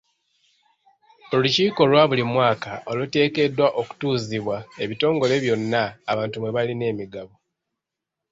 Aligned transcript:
Olukiiko 1.35 1.79
olwa 1.85 2.09
buli 2.09 2.23
mwaka 2.33 2.71
oluteekeddwa 2.89 3.67
okutuuzibwa 3.79 4.57
ebitongole 4.83 5.35
byonna 5.43 5.81
abantu 6.11 6.35
mwe 6.39 6.53
balina 6.55 6.85
emigabo. 6.91 7.33